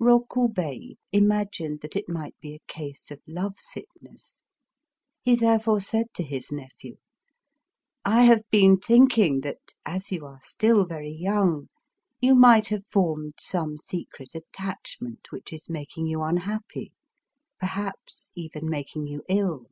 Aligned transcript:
Rokubei 0.00 0.94
imagined 1.12 1.82
that 1.82 1.94
it 1.96 2.08
might 2.08 2.34
be 2.40 2.54
a 2.54 2.60
case 2.66 3.10
of 3.10 3.20
lovesickness. 3.28 4.40
He 5.20 5.34
therefore 5.34 5.80
said 5.80 6.06
to 6.14 6.22
his 6.22 6.50
nephew: 6.50 6.96
—"I 8.06 8.22
have 8.22 8.42
been 8.48 8.78
thinking 8.78 9.42
that, 9.42 9.74
as 9.84 10.10
you 10.10 10.24
are 10.24 10.40
still 10.40 10.86
very 10.86 11.10
young, 11.12 11.68
you 12.22 12.34
might 12.34 12.68
have 12.68 12.86
formed 12.86 13.34
some 13.38 13.76
secret 13.76 14.34
attach 14.34 14.96
ment 15.02 15.30
which 15.30 15.52
is 15.52 15.68
making 15.68 16.06
you 16.06 16.22
unhappy,— 16.22 16.94
perhaps 17.60 18.30
even 18.34 18.70
making 18.70 19.08
you 19.08 19.24
ill. 19.28 19.66